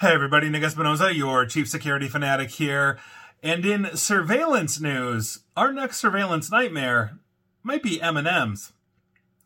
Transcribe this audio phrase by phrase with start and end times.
[0.00, 2.98] Hey everybody, Nick Espinosa, your chief security fanatic here.
[3.42, 7.18] And in surveillance news, our next surveillance nightmare
[7.62, 8.72] might be M&M's.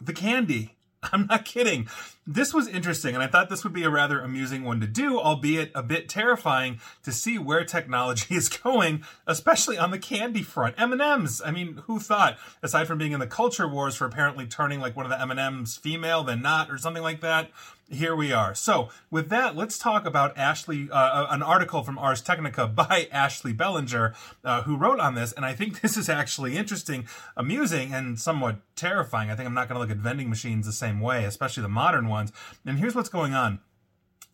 [0.01, 0.77] The candy.
[1.03, 1.89] I'm not kidding.
[2.27, 5.21] This was interesting, and I thought this would be a rather amusing one to do,
[5.21, 10.75] albeit a bit terrifying to see where technology is going, especially on the candy front.
[10.79, 11.43] M&Ms.
[11.45, 12.39] I mean, who thought?
[12.63, 15.77] Aside from being in the culture wars for apparently turning like one of the M&Ms
[15.77, 17.51] female, then not, or something like that
[17.91, 18.55] here we are.
[18.55, 23.09] So, with that, let's talk about Ashley, uh, uh, an article from Ars Technica by
[23.13, 25.33] Ashley Belanger, uh, who wrote on this.
[25.33, 27.07] And I think this is actually interesting,
[27.37, 29.31] amusing, and somewhat terrifying.
[29.31, 31.69] I think I'm not going to look at vending machines the same way, especially the
[31.69, 32.33] modern ones.
[32.65, 33.61] And here's what's going on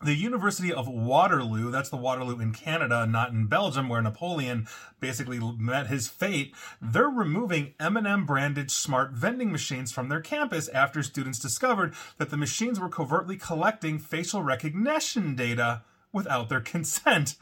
[0.03, 4.67] the University of Waterloo, that's the Waterloo in Canada, not in Belgium, where Napoleon
[4.99, 11.03] basically met his fate, they're removing M&M branded smart vending machines from their campus after
[11.03, 17.37] students discovered that the machines were covertly collecting facial recognition data without their consent.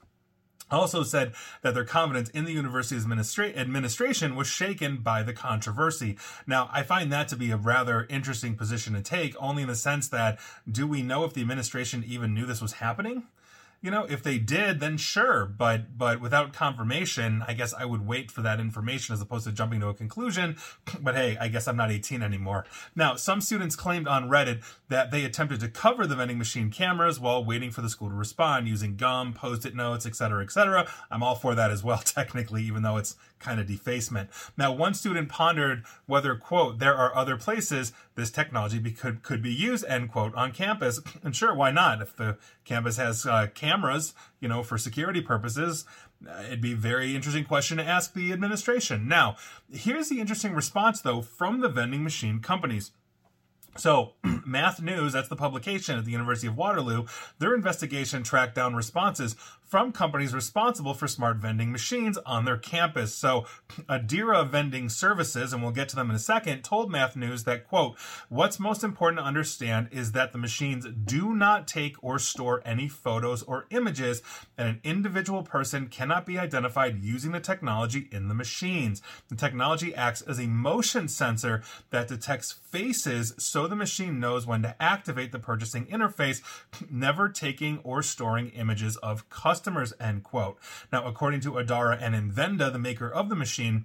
[0.71, 6.17] also said that their confidence in the university's administra- administration was shaken by the controversy.
[6.47, 9.75] Now, I find that to be a rather interesting position to take, only in the
[9.75, 10.39] sense that
[10.71, 13.25] do we know if the administration even knew this was happening?
[13.83, 15.45] You know, if they did, then sure.
[15.45, 19.53] But but without confirmation, I guess I would wait for that information as opposed to
[19.53, 20.57] jumping to a conclusion.
[21.01, 22.65] But hey, I guess I'm not 18 anymore.
[22.95, 27.19] Now, some students claimed on Reddit that they attempted to cover the vending machine cameras
[27.19, 30.89] while waiting for the school to respond using gum, post-it notes, etc., etc.
[31.11, 34.31] I'm all for that as well, technically, even though it's kind of defacement.
[34.57, 39.43] Now, one student pondered whether, quote, there are other places this technology be, could, could
[39.43, 41.01] be used, end quote, on campus.
[41.25, 42.03] And sure, why not?
[42.03, 45.85] If the campus has uh, cameras, you know, for security purposes,
[46.29, 49.07] uh, it'd be a very interesting question to ask the administration.
[49.09, 49.37] Now,
[49.71, 52.91] here's the interesting response, though, from the vending machine companies.
[53.77, 54.13] So,
[54.47, 57.07] Math News, that's the publication at the University of Waterloo,
[57.39, 59.35] their investigation tracked down responses
[59.73, 63.15] from companies responsible for smart vending machines on their campus.
[63.15, 63.47] So,
[63.89, 67.67] Adaria Vending Services, and we'll get to them in a second, told Math News that,
[67.67, 72.61] quote, what's most important to understand is that the machines do not take or store
[72.67, 74.21] any photos or images,
[74.59, 79.01] and an individual person cannot be identified using the technology in the machines.
[79.31, 84.61] The technology acts as a motion sensor that detects faces so the machine knows when
[84.65, 86.43] to activate the purchasing interface,
[86.91, 90.59] never taking or storing images of customers customers, end quote.
[90.93, 93.85] Now, according to Adaria and Invenda, the maker of the machine,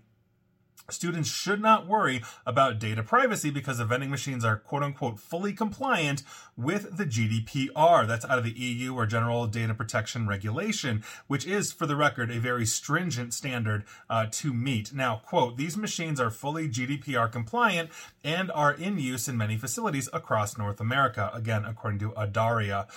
[0.90, 5.52] Students should not worry about data privacy because the vending machines are quote unquote fully
[5.52, 6.24] compliant
[6.56, 8.08] with the GDPR.
[8.08, 12.32] That's out of the EU or General Data Protection Regulation, which is, for the record,
[12.32, 14.94] a very stringent standard uh, to meet.
[14.94, 17.90] Now, quote, these machines are fully GDPR compliant
[18.24, 21.30] and are in use in many facilities across North America.
[21.34, 22.88] Again, according to Adaria.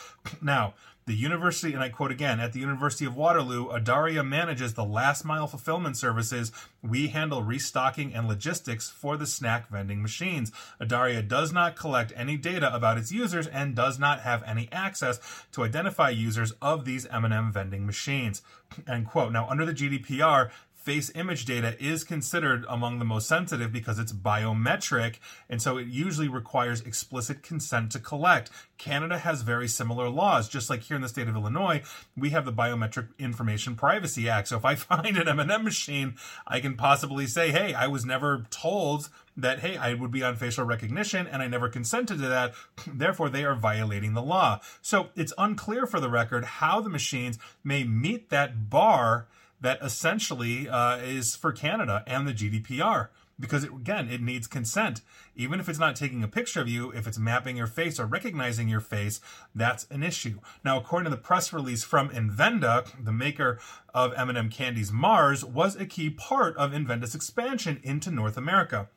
[0.41, 0.75] Now,
[1.11, 5.25] the university, and I quote again, at the University of Waterloo, Adaria manages the last
[5.25, 6.53] mile fulfillment services.
[6.83, 10.53] We handle restocking and logistics for the snack vending machines.
[10.81, 15.19] Adaria does not collect any data about its users and does not have any access
[15.51, 18.43] to identify users of these M&M vending machines.
[18.87, 19.33] End quote.
[19.33, 24.13] Now, under the GDPR, face image data is considered among the most sensitive because it's
[24.13, 25.17] biometric,
[25.49, 28.51] and so it usually requires explicit consent to collect.
[28.79, 31.83] Canada has very similar laws, just like here in the state of Illinois,
[32.17, 34.49] we have the Biometric Information Privacy Act.
[34.49, 36.15] So if I find an M&M machine,
[36.47, 40.37] I can possibly say, "Hey, I was never told that hey, I would be on
[40.37, 42.55] facial recognition and I never consented to that.
[42.87, 47.39] Therefore, they are violating the law." So it's unclear for the record how the machines
[47.63, 49.29] may meet that bar
[49.61, 53.09] that essentially uh, is for Canada and the GDPR.
[53.39, 55.01] Because it, again, it needs consent.
[55.35, 58.05] Even if it's not taking a picture of you, if it's mapping your face or
[58.05, 59.21] recognizing your face,
[59.55, 60.41] that's an issue.
[60.63, 63.59] Now, according to the press release from Invenda, the maker
[63.95, 68.91] of M&M Candies Mars was a key part of Invenda's expansion into North America.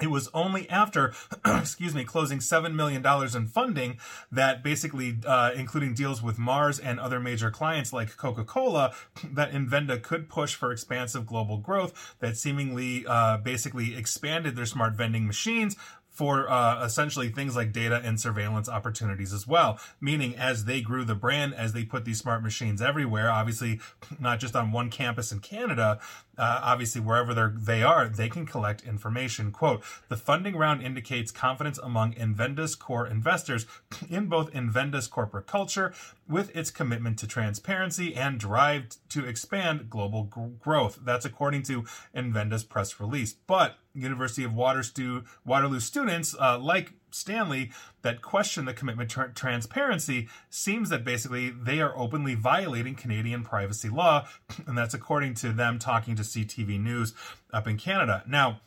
[0.00, 1.12] It was only after,
[1.46, 3.04] excuse me, closing $7 million
[3.36, 3.98] in funding
[4.32, 8.94] that basically, uh, including deals with Mars and other major clients like Coca Cola,
[9.32, 14.94] that Invenda could push for expansive global growth that seemingly uh, basically expanded their smart
[14.94, 15.76] vending machines
[16.10, 19.78] for uh, essentially things like data and surveillance opportunities as well.
[20.00, 23.80] Meaning, as they grew the brand, as they put these smart machines everywhere, obviously
[24.20, 26.00] not just on one campus in Canada,
[26.40, 29.52] uh, obviously wherever they're, they are, they can collect information.
[29.52, 33.66] Quote, the funding round indicates confidence among Invenda's core investors
[34.10, 35.92] in both Invenda's corporate culture
[36.26, 41.00] with its commitment to transparency and drive to expand global g- growth.
[41.04, 41.84] That's according to
[42.14, 43.34] Invenda's press release.
[43.34, 47.70] But University of Waterloo students, uh, like Stanley,
[48.02, 53.88] that question the commitment to transparency seems that basically they are openly violating Canadian privacy
[53.88, 54.26] law,
[54.66, 57.14] and that's according to them talking to CTV News
[57.52, 58.22] up in Canada.
[58.26, 58.60] Now,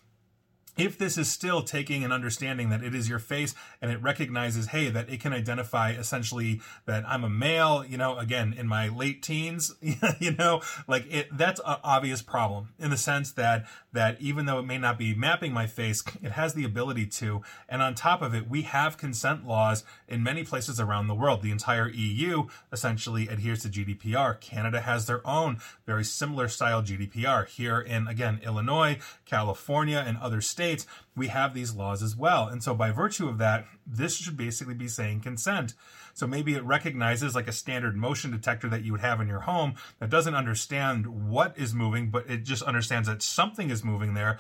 [0.78, 4.68] if this is still taking an understanding that it is your face and it recognizes,
[4.68, 8.90] hey, that it can identify essentially that I'm a male, you know, again, in my
[8.90, 9.76] late teens,
[10.20, 14.60] you know, like it, that's an obvious problem in the sense that, that even though
[14.60, 17.42] it may not be mapping my face, it has the ability to.
[17.70, 21.42] And on top of it, we have consent laws in many places around the world.
[21.42, 24.40] The entire EU essentially adheres to GDPR.
[24.42, 27.48] Canada has their own very similar style GDPR.
[27.48, 32.48] Here in, again, Illinois, California, and other states, we have these laws as well.
[32.48, 35.74] And so by virtue of that, this should basically be saying consent.
[36.16, 39.42] So maybe it recognizes like a standard motion detector that you would have in your
[39.42, 44.14] home that doesn't understand what is moving, but it just understands that something is moving
[44.14, 44.40] there,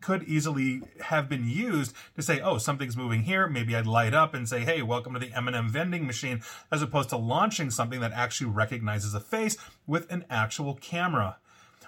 [0.00, 3.46] could easily have been used to say, oh, something's moving here.
[3.46, 7.10] Maybe I'd light up and say, hey, welcome to the M&M vending machine, as opposed
[7.10, 11.38] to launching something that actually recognizes a face with an actual camera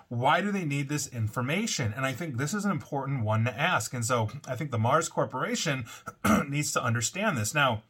[0.09, 1.93] why do they need this information?
[1.97, 3.93] And I think this is an important one to ask.
[3.95, 5.87] And so I think the Mars Corporation
[6.49, 7.55] needs to understand this.
[7.55, 7.83] Now,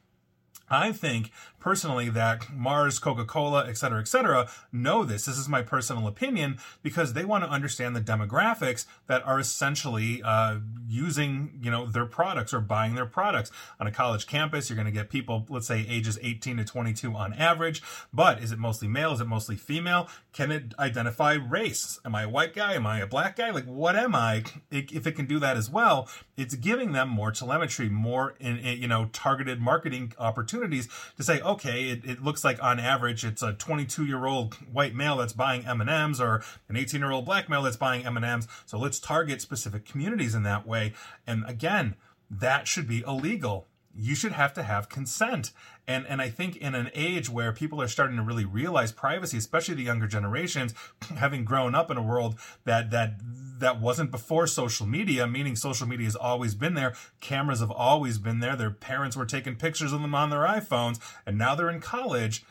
[0.70, 1.30] I think
[1.60, 5.24] personally that Mars, Coca Cola, et cetera, et cetera, know this.
[5.24, 10.22] This is my personal opinion because they want to understand the demographics that are essentially
[10.22, 10.58] uh,
[10.88, 13.50] using, you know, their products or buying their products.
[13.80, 17.14] On a college campus, you're going to get people, let's say, ages 18 to 22
[17.14, 17.82] on average.
[18.12, 19.12] But is it mostly male?
[19.12, 20.08] Is it mostly female?
[20.32, 21.98] Can it identify race?
[22.04, 22.74] Am I a white guy?
[22.74, 23.50] Am I a black guy?
[23.50, 24.44] Like, what am I?
[24.70, 28.82] If it can do that as well, it's giving them more telemetry, more, in, in
[28.82, 33.24] you know, targeted marketing opportunities opportunities to say, okay, it, it looks like on average
[33.24, 37.24] it's a 22 year old white male that's buying M&Ms or an 18 year old
[37.24, 38.46] black male that's buying M&Ms.
[38.66, 40.94] So let's target specific communities in that way.
[41.26, 41.96] And again,
[42.30, 45.52] that should be illegal you should have to have consent.
[45.86, 49.38] And and I think in an age where people are starting to really realize privacy,
[49.38, 50.74] especially the younger generations,
[51.16, 53.20] having grown up in a world that that
[53.58, 58.18] that wasn't before social media, meaning social media has always been there, cameras have always
[58.18, 61.70] been there, their parents were taking pictures of them on their iPhones, and now they're
[61.70, 62.44] in college.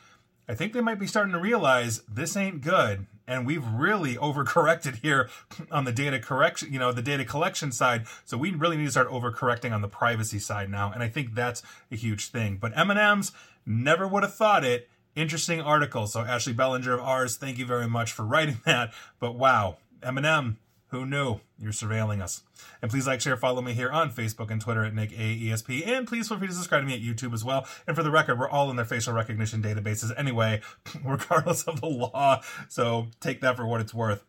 [0.47, 5.01] I think they might be starting to realize this ain't good and we've really overcorrected
[5.01, 5.29] here
[5.71, 8.05] on the data correction, you know, the data collection side.
[8.25, 11.33] So we really need to start overcorrecting on the privacy side now, and I think
[11.33, 12.57] that's a huge thing.
[12.57, 13.31] But M&M's
[13.65, 14.89] never would have thought it.
[15.15, 16.07] Interesting article.
[16.07, 18.93] So Ashley Belanger of Ars, thank you very much for writing that.
[19.19, 20.57] But wow, M&M
[20.93, 21.39] who knew?
[21.57, 22.43] You're surveilling us.
[22.79, 25.88] And please like, share, follow me here on Facebook and Twitter at Nick AESP.
[25.88, 27.65] And please feel free to subscribe to me at YouTube as well.
[27.88, 30.62] And for the record, we're all in their facial recognition databases anyway,
[31.03, 32.41] regardless of the law.
[32.69, 34.23] So take that for what it's worth.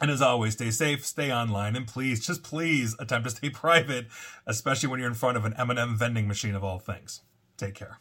[0.00, 4.08] And as always, stay safe, stay online, and please, just please attempt to stay private,
[4.48, 7.20] especially when you're in front of an M&M vending machine of all things.
[7.56, 7.98] Take care.